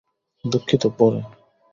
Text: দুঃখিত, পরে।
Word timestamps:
দুঃখিত, 0.45 0.83
পরে। 0.97 1.21